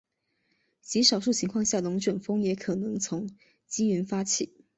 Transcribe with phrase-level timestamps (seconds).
[0.81, 3.29] 极少数情况下龙卷风也可能从
[3.67, 4.51] 积云发起。